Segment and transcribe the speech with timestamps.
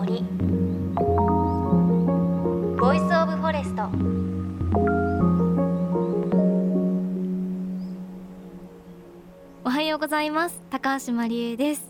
[0.00, 0.24] 森。
[2.78, 3.82] Voice of Forest
[9.62, 10.58] おはようございます。
[10.70, 11.86] 高橋真理恵です。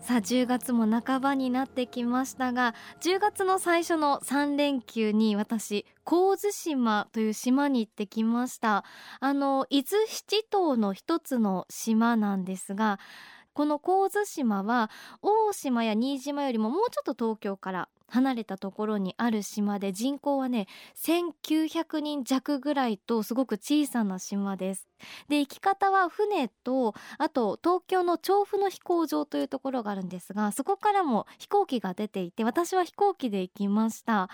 [0.00, 8.84] さあ10月も半ばになってきましたが10月の最初の3連休に私神津島という島に行ってきました。
[9.18, 13.00] あの伊豆七島の一つの島なんですが
[13.58, 14.88] この神津島は
[15.20, 24.86] 大島や新島よりももうちょっと東京から離れたところにある島で人口はね1900人弱ぐらいとすごく小さな島です。
[25.28, 34.30] で行き方は船とあと東京の調布の飛行場というところがあるんですがそこからも飛行機が出ていて私は飛行機で行きました。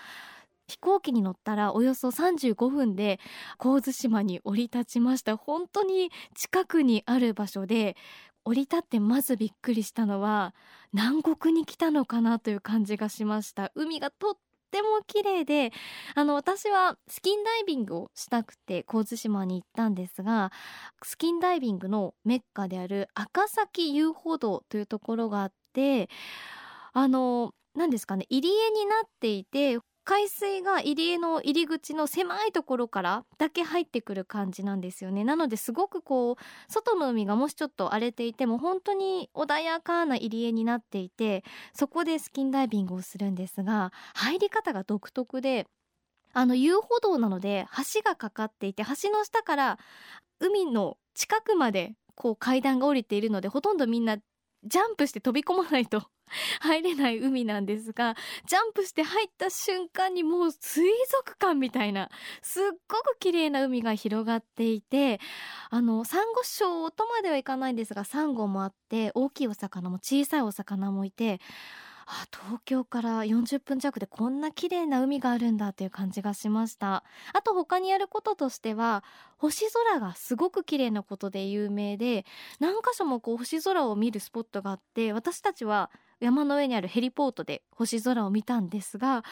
[0.67, 3.21] 飛行機に乗ったらおよそ35分で
[3.59, 5.39] 神津島に降り立ちました。
[5.39, 7.97] 本当に近くにある場所で
[8.45, 10.55] 降り立ってまずびっくりしたのは
[10.93, 13.73] 南国に来たのかなという感じがしました。
[13.75, 14.35] 海がとっ
[14.71, 15.73] ても綺麗で
[16.15, 20.53] あの私はスキンダイビングをしたくて神津島に行ったんですが
[21.03, 26.09] スキンダイビングのメッカである赤崎遊歩道というところがあって
[26.93, 35.25] あの何ですかね入り江になっていて海水が入り江の入り口の狭いところからだけ入ってくる感じなんですよね。
[35.25, 45.67] なのですごくこう外の海がもしちょっと荒れていても本当に穏やかな入り江になっていてそこでスキンダイビングをするんですが入り方が独特で
[46.35, 49.79] あの遊歩道なので橋がかかっていて橋の下から
[50.39, 56.03] 海の近くまでこう階段が降りているのでほとんどみんなジャンプして飛び込まないと
[56.61, 62.11] 入れない海なんですがジャンプして入った瞬間にもう水族館みたいな
[62.43, 65.21] すっごく綺麗な海が広がっていて
[65.71, 71.41] あのサンゴ礁とまではいかないんですがサンゴもあって大きいお魚も小さいお魚もいて
[72.07, 77.05] あ東京から40分弱でこんな綺麗な海があるんだという感じがしました。
[77.33, 79.03] あと他にやることとしては
[79.39, 82.25] 星空がすごく綺麗なことで有名で
[82.61, 85.91] 何箇所もこう星空を見るスポットがあって私たちは
[86.25, 89.25] 山の上にあるヘリポートで星空を見たんですが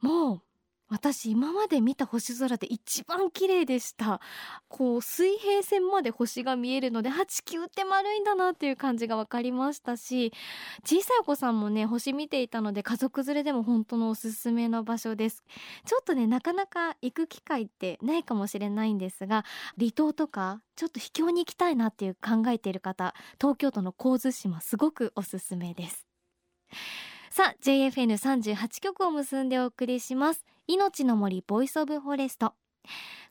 [0.00, 0.42] もう
[0.90, 4.20] 私今まで見た星空で一番綺麗でした。
[4.68, 10.32] こう水平線まで星が見えるのであ地球って丸いんだなっていう感じが分かりましたし
[10.84, 15.44] 小さいお子さんもね星見ていたので家族連れでも本当のおすすめの場所です。
[15.86, 19.44] ちょっとねなかなか行く機会ってないかもしれないんですが
[19.78, 26.09] 離島とかちょっと秘境に行きたいなっていう考えている方東京都の神津島すごくおすすめです。
[27.30, 30.44] さあ JFN38 局を結んでお送りします。
[30.66, 32.54] 命の森 Voice of Forest。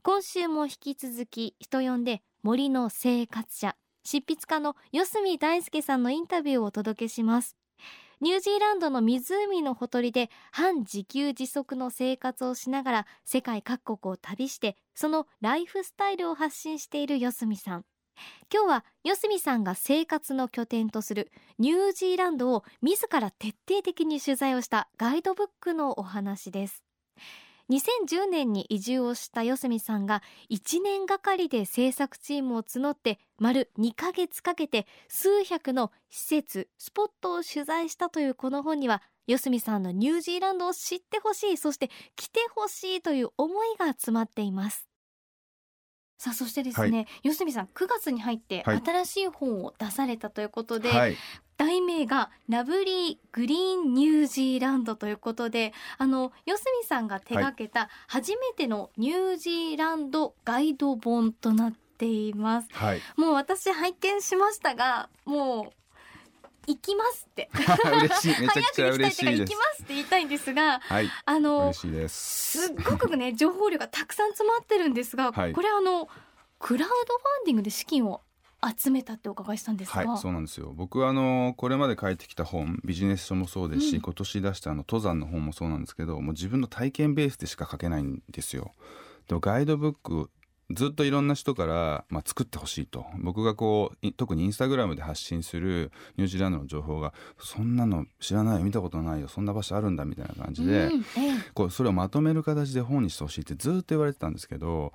[0.03, 3.75] 今週も引き続き人呼んで森の生活者。
[4.03, 7.57] 執筆家の四隅大輔さんのインタビューをお届けします。
[8.21, 17.85] ニュージーランドの湖のほとりで半自給自足の生活をしながら世界各国を旅してそのライフスタイルを発信している四隅さん。
[18.53, 26.83] 今日は四隅さんが生活の拠点とするニュージーランドを自ら徹底的に取材をしたガイドブックのお話です。
[27.69, 44.88] 2010年に移住をした四隅さんが1年がかりで制作チームを募って丸2ヶ月かけて数百の施設スポットを取材したというこの本には四隅さんのニュージーランドを知ってほしいそして来てほしいという思いが詰まっています。
[46.19, 51.15] さあそしてですね、はい、四隅さん9月に入って新しい本を出されたということで、はい、
[51.55, 65.78] 題名がラブリーグリーンニュージーランドということであの四隅さんが手がけた初めてのニュージーランドガイド本となっています、はい、もう私拝見しましたがもう
[66.67, 67.49] 行きますって。
[67.55, 68.41] 嬉しい。
[68.41, 72.71] めちゃくちゃ嬉しい行きますって言いたいんですが、はい、あのす。
[72.71, 76.09] っごくね情報量がたくさん詰まってるんですが、 はい、これあの
[76.59, 78.21] クラウドファンディングで資金を
[78.77, 80.73] 集めたってお伺いしたんですはいそうなんですよ。
[80.75, 88.73] 僕はあのこれまで書いてきた本ビジネス書もそうですし、うん、今年出したあの登山の本もそうなんですけどもう自分の体験ベースでしか書けないんですよ。
[89.27, 90.29] でもガイドブック
[90.71, 93.05] ずっといろんな人から、まあ、作ってほしいと。
[93.19, 101.03] 僕がこう特にインスタグラムで発信するニュージーランドの情報がそんなの知らないよ見たことないよそんな場所あるんだみたいな感じで、うん
[101.53, 104.93] こうそれをまとめる形で本にしてほしいってずっと言われてたんですけど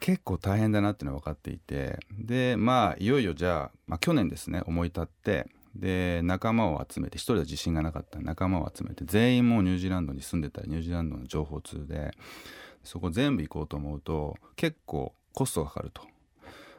[0.00, 12.12] 結構大変だなっていうのは分かっていてでまあいよいよじゃあ、まあ、去年ですね思い立ってで仲間を集めて一人で自信がなかった仲間を集めて全員もうニュージーランドに住んでたりニュージーランドの情報通で
[12.84, 16.02] そこ全部行こうと思うと結構コストがかかると。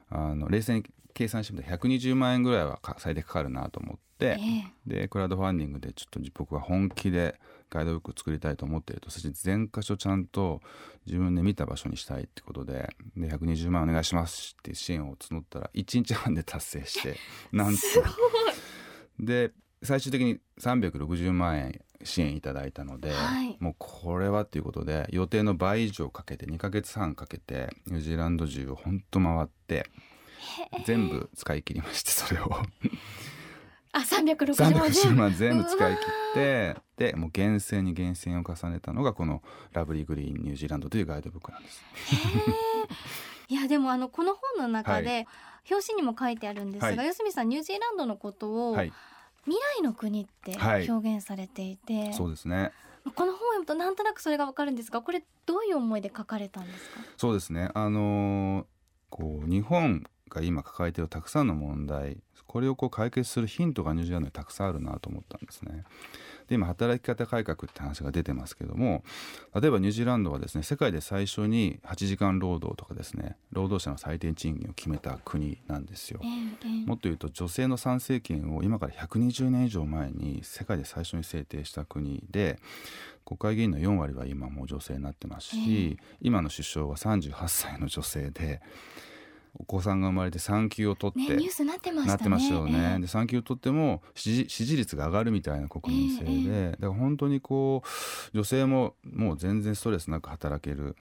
[0.09, 4.39] あの冷静に計算してみたら120万円ぐらいはか最低かかるなと思って、え
[4.85, 10.61] でクラウドファンディングでちょっと僕は本気でガイドブック作りたいと思っているとそして全箇所ちゃんと
[11.05, 17.17] 自分で見た場所にしたいってことでで120万お願いしますって支援を募ったら1日半で達成して
[17.51, 18.07] なんとすごい。
[19.19, 19.51] で
[19.85, 23.57] 最終的に360万円支援いただいたので、はい。
[23.59, 29.89] もうこれはっていうことで予定の倍以上かけて2ヶ月半かけてニュージーランド中をほんと回って
[30.85, 32.51] 全部使い切りましてそれを。
[33.91, 39.41] あ360万360全部万全部使い切ってでもう厳選に厳選を重ねたのがこの
[39.71, 41.81] 「ラブリーグリーンニュージーランド」というガイドブックなんです。
[43.47, 45.27] いやでもあのこの本の中で、
[45.69, 46.95] 表紙にも書いてあるんですが、はい。
[46.95, 48.91] 四角さんニュージーランドのことを、はい、
[49.45, 50.89] 未来の国ってはい。
[50.89, 52.71] 表現されていて、そうですね。
[53.13, 56.99] この本を読むとなんとなくそれがわかるんですがこれどういう思いで書かれたんですか？
[57.17, 57.69] そうですね。
[57.73, 58.65] あのー
[59.11, 62.17] こう日本が今抱えているたくさんの問題
[62.55, 65.83] これをこう解決するヒントがニュージーランドにたくさんあるなと思ったんですね。
[66.47, 69.03] で今働き方改革って話が出てますけども
[69.53, 76.21] 例えばニュージーランドはですね世界で最初に8時間労働とかですね労働者の最低賃金を決めた国なんですよ。
[76.85, 82.57] もっと言うと女性の参政権を今から120年以上前に世界で最初に制定した国で
[83.25, 88.61] 国会議員の4割は今もう女性になってますし、今の首相は38歳の女性で
[89.57, 92.07] お子さんが生まれて産休を取って、ねニュースになってましたね。
[92.07, 93.01] なってましたよね、ええ。
[93.01, 100.95] で産休を取っても支持率が上がるみたいな国民性で、えだから本当にこう女性ももう全然ストレスなく働ける。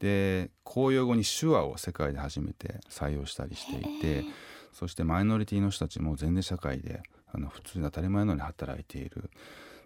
[0.00, 4.24] で公用語に手話を世界で初めて採用したりしていて、ええ。
[4.72, 7.02] そしてマイノリティの人たちも全然社会で
[7.32, 9.30] あの普通に当たり前のように働いている。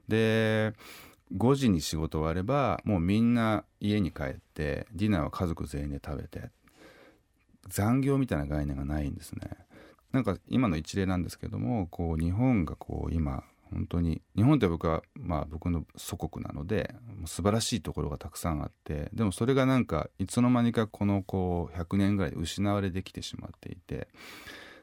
[0.08, 0.72] で
[1.36, 6.50] 5時に仕事終わればもうみんな家に帰ってディナーは家族全員で食べて
[7.68, 9.50] 残業みたいな概念がないんですね。
[10.12, 16.94] なんか今の一例なんですけどもこう日本がこう今本当に日本って僕はまあ僕の祖国なので
[17.26, 24.08] 素晴らしいところがたくさんあってでもそれがなんかいつの間にかこのこう100年ぐらいで失われてきてしまっていて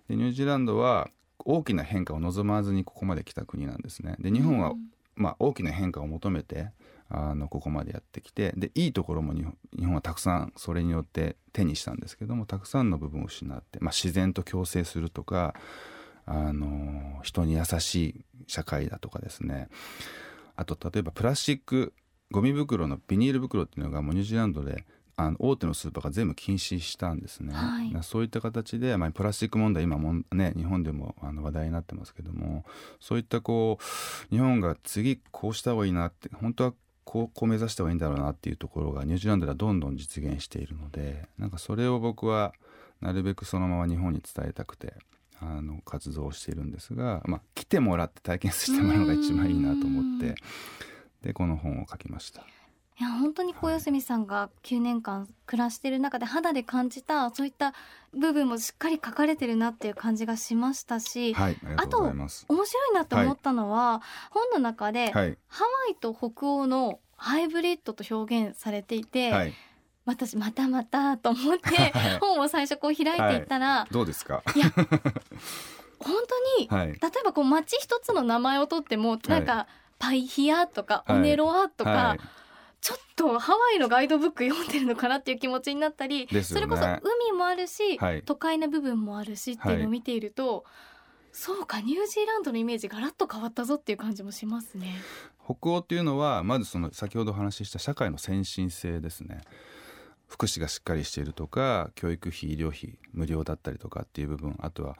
[0.07, 4.15] でニュージーランドは大きな変化を望まずにここまで来た国なんですね。
[4.19, 6.71] で日本は、うんまあ、大きな変化を求めて
[7.09, 9.43] あのここまでやってきてでいいところも日
[9.85, 15.53] 本はたくさんそれによって手にしたんですけどもたくさんの部分を失って、まあ、自然と共生するとか
[16.25, 19.69] あの人に優しい社会だとかですね。
[20.55, 21.93] あと例えばプラスチック
[22.31, 24.85] ゴミ袋のビニール袋っていうのがもうニュージーランドで
[25.17, 27.91] あの大手のスーパーが全部禁止したんですね、はい。
[27.91, 32.65] なそういった形で、まあ、プラスチック問題今もん、ね、日本でもあの話題になってますけども
[32.99, 36.73] そういったこう日本が次こうした方がいいなって本当は
[37.05, 42.53] こう目指した方がいいんだろうなっていうところがニュージーランドではどんどん実現しているのでなんかそれを僕は
[42.99, 44.95] なるべくそのまま日本に伝えたくて
[45.39, 50.35] あの活動をしているんですが、まあ、来てもらって体験してもらうのが一番いいなと思って
[51.21, 52.45] でこの本を書きました。
[52.97, 57.73] いや本当に小休さんが9年間暮らしている中で肌で感じたそういった
[58.13, 61.99] 部分もしっかり書かれてるなっていう感じがしましたし、はい、ありがと。
[61.99, 69.53] 面白いなと思ったのは、本の中で、はい、ハワイと北欧のハイブリッドと表現されていて、はい、
[70.05, 72.19] 私またまたと思ってはい。
[72.19, 74.41] 本を最初こう開いていったら、どうですか？
[75.99, 79.67] 本当に、 はい、例えばこう街一つの名前を取ってもなんか、
[79.99, 81.17] パイヒアとかはい。
[81.17, 82.19] オネロアとか、はい、
[82.85, 90.65] ちょっとハワイのガイドブック読んでるのかなっていう気持ちになったり、ねそれこそ海もあるし、はい都会な部分もあるしっていうのを見ていると、
[91.31, 94.93] そうかニュージーランドのイメージガラッと変わったぞっていう感じもしますね。
[95.43, 99.41] 北欧っていうのはまずその先ほどお話しした社会の先進性ですね。
[100.27, 104.95] 福祉がしっかりしているとか教育費医療費無料だったりとかっていう部分あとは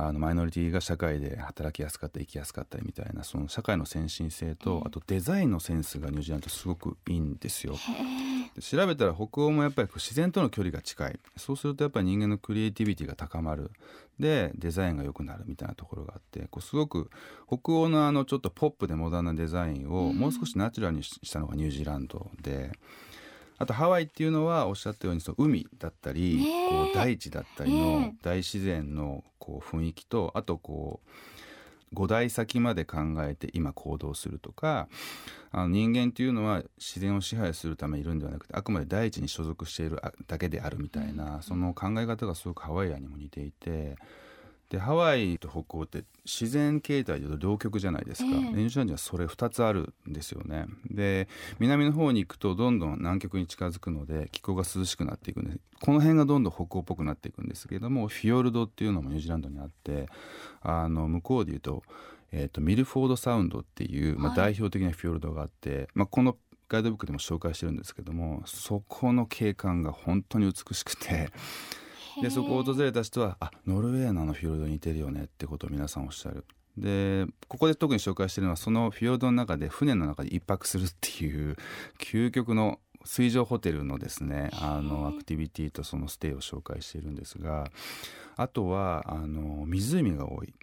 [0.00, 7.74] あのマイノリティが社会で働きやすかったり生きやすかったりみたいなその社会の先進性と、うんあとデザインのセンスがニュージーランドすごくいいんですよ。
[8.60, 13.70] 調べたら北欧もやっぱり自然との距離が近いそうするとやっぱり人間のクリエイティビティが高まる
[14.18, 17.10] でデザインが良くなるみたいなところがあってこうすごく
[17.46, 22.72] 北欧のあのちょっとポップでモダンなデザインをうんもう少しナチュラルにししたのがニュージーランドで。
[23.58, 31.00] あとハワイっていうのはおっしゃったようにその海だったり、こう大地だったりえのえ大自然のこう雰囲気とあとこ
[31.92, 34.88] う5代先まで考えて今行動するとか
[35.50, 43.96] あの人間っていうのは自然を支配するためにいるんではなくてあくまで大地に所属しているあだけであるみたいな、その考え方がすごくハワイアンにも似ていて
[44.70, 48.38] でハワイと北欧って自然形態でいうと両極じゃないですか、ええ。
[48.38, 50.66] ニュージーランドにはそれ2つあるんですよね。
[50.90, 51.26] で
[51.58, 60.06] 南の方に行くとどんどん南極に近づくので気候が涼しくなっていくんでこの辺がどんどん北欧っぽくなっていくんですけれどもフィヨルドっていうのもニュージーランドにあって
[60.60, 61.82] あの向こうでいうと,、
[62.32, 64.36] えーとミルフォードサウンドっていう、まあ、はい。
[64.36, 66.36] 代表的なフィヨルドがあって、まあ、この
[66.68, 71.30] ガイドブックでも紹介してるんですけどもそこの景観が本当に美しくて
[72.22, 76.44] でそこを訪れた人はあノルウェーのあのフィヨルドに似てるよねってことを皆さんおっしゃる。
[76.76, 81.56] でここで特に紹介してるのはそのフィヨルドの中で船の中で一泊するっていう
[81.98, 87.70] 究極の水上ホテルのですねあのアクティビティとそのステイを紹介しているんですが
[88.36, 90.54] あとはあの湖が多い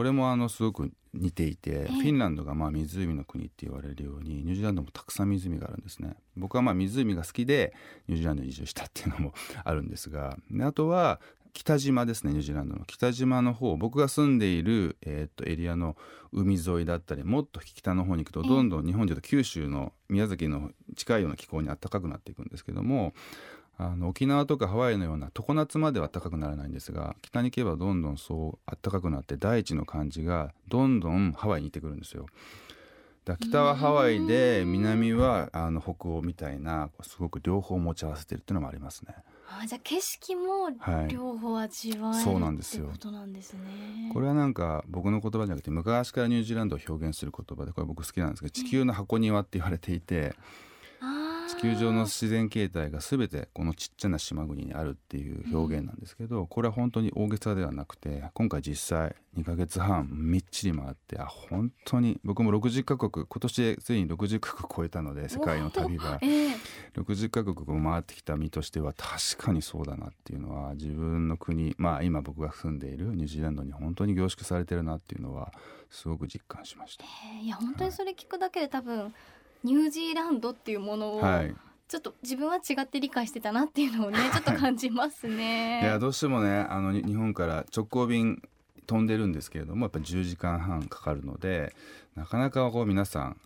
[0.00, 6.14] これもあのすごく似ていてフィンランドがまあ湖の国って言われるようにニュージーランドもたくさん湖があるんですね。
[6.38, 7.74] 僕はまあ湖が好きで
[8.08, 11.20] ニュージーランドに移住したっていうのもあるんですがであとは
[11.52, 12.86] 北島ですねニュージーランドの。
[12.86, 15.98] 北島の方僕が住んでいる、えーっとエリアの
[16.32, 23.12] 海沿いだったりもっと北の方に行くとどんどん日本でいうと九州の宮崎の近いような気候に暖かくなっていくんですけども
[23.82, 32.26] あの沖縄とかハワイのような常夏までは暖かくならないんですが北に行けばどんどんそう暖かくなって大地の感じがどんどんハワイに行ってくるんですよ。
[33.24, 39.14] だから北はハワイで南はあの北欧みたいなすごく両方持ち合わせてるっていうのもありますね。
[39.48, 44.10] あじゃあ景色もはい両方味わえる、そうなんですことなんですね。
[44.12, 50.34] これはなんか僕の言葉じゃなくて昔からニュージーランドを表現する言葉でこれ僕好きなんですけど地球の箱庭って言われていて
[51.50, 66.18] 地球上の自然形態が全てこのちっちゃな島国にあるっていう表現なんですけどこれは本当に大げさではなくて今回実際2ヶ月半みっちり回ってあ本当に僕も60カ国今年でついに60カ国超えたので世界の旅が。
[66.22, 66.50] ええ。
[66.96, 75.52] 60カ国を回ってきた身としては確かにそうだなっていうのは自分の国まあ今僕が住んでいるニュージーランドに本当に凝縮されてるなっていうのは
[75.90, 77.04] すごく実感しました。
[77.40, 79.14] いや本当にそれ聞くだけで多分
[79.64, 81.54] ニュージーランドっていうものをはい、
[81.88, 85.80] ちょっと自分は違って理解してたなっていうのをねちょっと感じますね。
[85.82, 88.42] いやどうしてもねあのに日本から直行便
[88.86, 91.74] 飛んでるんですけれどもやっぱり10時間半かかるので
[92.14, 93.36] なかなかこう皆さん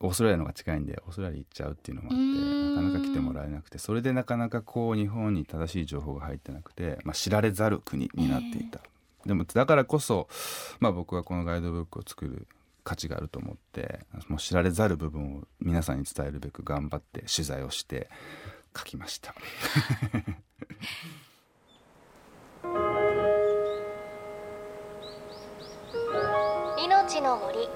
[0.00, 8.80] オーストラリアの方が近いんでオーストラリア行っちゃうっていうのもあってなかなか来てもらえなくてそれでなかなかこう日本に正しい情報が入ってなくて、まあ、知られざる国になっていた、
[9.26, 10.28] でもだからこそ、
[10.80, 12.46] まあ、僕はこのガイドブックを作る
[12.84, 18.08] 価値があると思ってもう知られざる部分を皆さんに伝えるべく頑張って取材をして
[18.76, 19.34] 書きました。
[26.82, 27.68] 命の森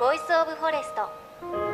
[0.00, 1.73] Voice of Forest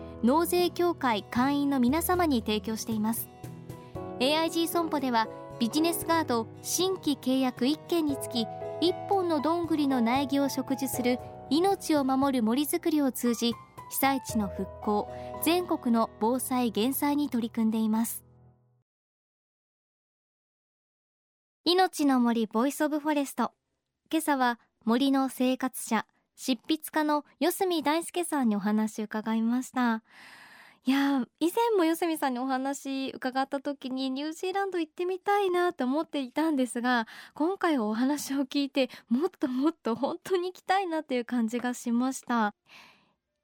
[0.23, 3.29] 納税協会会員の皆様に提供しています。
[4.19, 5.27] AIG 損保では
[5.59, 8.45] ビジネスガード新規契約1件につき
[8.81, 13.53] 1本のどんぐりの苗木を植樹する命を守る森づくりを通じ
[13.89, 15.11] 被災地の復興
[15.43, 18.23] 全国の防災減災に取り組んでいます。
[21.65, 23.51] 命の森 Voice of Forest。
[24.11, 26.07] 今朝は森の生活者
[26.41, 30.01] 執筆家の四隅大輔さんにお話を伺いました。
[30.85, 37.05] いや以前も四隅さんにお話伺った時にニュージーランド行ってみたいなと思っていたんですが
[37.35, 42.55] 今回お話を聞いてもっともっと本当に行きたいなっていう感じがしました。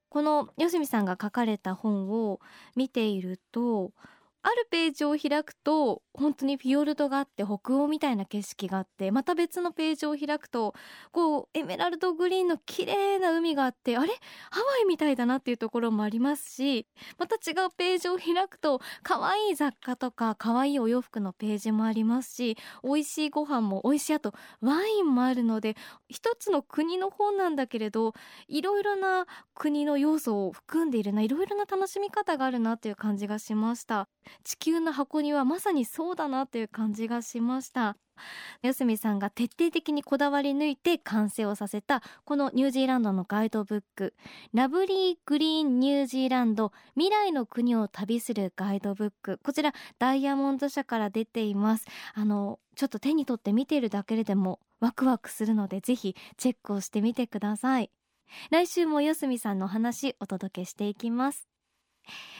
[0.09, 2.39] この四隅さんが書かれた本を
[2.75, 3.91] 見ていると
[4.47, 10.73] あるページを開くと本当にフィヨルドがあって北欧みたいな景色があってまた別のページを開くと
[11.11, 14.07] こうエメラルドグリーンの綺麗な海があってあれ？
[14.49, 16.87] ハワイみたいだなっていうところもありますし
[17.17, 25.75] また違うページを開くと可愛い雑貨とか可愛いお洋服のページもありますし美味しいご飯も美味しいあとワインもあるので
[26.07, 28.13] 一つの国の本なんだけれど
[28.47, 34.07] いろいろな国の要素を含んでいるないろいろな楽しみ方があるなっていう感じがしました。
[34.43, 37.97] 地球の箱庭まさにそうだなという感じがしました。
[38.61, 44.15] 四隅さんが徹底的にこだわり抜いて完成をさせたこのニュージーランドのガイドブック。
[44.53, 49.39] ラブリーグリーンニュージーランド未来の国を旅するガイドブック。
[49.43, 51.85] こちらダイヤモンド社から出ています。
[52.13, 57.91] あのちょっと手に取って見ているだけでもワクワクするのでぜひチェックをしてみてください。
[58.51, 61.46] 来週も四隅さんのお話お届けしていきます。